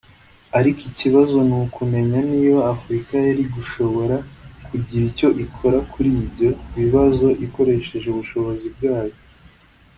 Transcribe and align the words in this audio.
Ariko 0.59 0.81
ikibazo 0.91 1.37
ni 1.47 1.55
ukumenya 1.63 2.19
niba 2.31 2.59
Afurika 2.73 3.13
yari 3.27 3.43
gushobora 3.55 4.15
kugira 4.67 5.03
icyo 5.11 5.29
ikora 5.45 5.79
kuri 5.91 6.09
ibyo 6.25 6.49
bibazo 6.77 7.27
ikoresheje 7.45 8.07
ubushobozi 8.09 8.67
bwayo 8.75 9.15